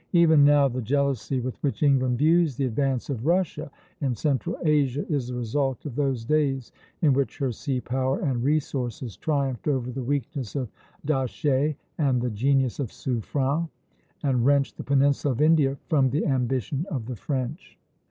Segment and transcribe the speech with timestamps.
[0.13, 3.69] Even now, the jealousy with which England views the advance of Russia
[3.99, 6.71] in Central Asia is the result of those days
[7.03, 10.69] in which her sea power and resources triumphed over the weakness of
[11.05, 13.69] D'Aché and the genius of Suffren,
[14.23, 17.77] and wrenched the peninsula of India from the ambition of the French.